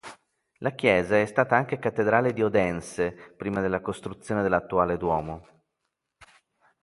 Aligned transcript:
La 0.61 0.71
chiesa 0.71 1.19
è 1.19 1.27
stata 1.27 1.55
anche 1.55 1.77
cattedrale 1.77 2.33
di 2.33 2.41
Odense, 2.41 3.11
prima 3.37 3.61
della 3.61 3.81
costruzione 3.81 4.41
dell'attuale 4.41 4.97
duomo. 4.97 5.47